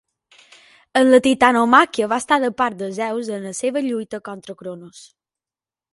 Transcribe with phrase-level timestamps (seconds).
[1.01, 5.05] En la Titanomàquia va estar de part de Zeus en la seva lluita contra Cronos.